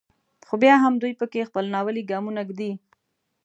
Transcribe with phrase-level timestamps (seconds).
[0.47, 2.71] خو بیا هم دوی په کې خپل ناولي ګامونه ږدي.